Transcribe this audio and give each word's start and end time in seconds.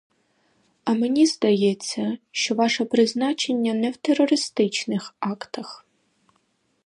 А 0.83 0.93
мені 0.93 1.25
здається, 1.25 2.17
що 2.31 2.55
ваше 2.55 2.85
призначення 2.85 3.73
не 3.73 3.91
в 3.91 3.97
терористичних 3.97 5.15
актах. 5.19 5.85